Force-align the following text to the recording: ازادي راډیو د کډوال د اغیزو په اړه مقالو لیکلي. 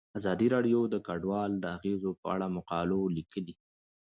ازادي 0.17 0.47
راډیو 0.55 0.79
د 0.89 0.95
کډوال 1.07 1.51
د 1.59 1.65
اغیزو 1.75 2.11
په 2.21 2.27
اړه 2.35 2.47
مقالو 2.57 2.99
لیکلي. 3.17 3.53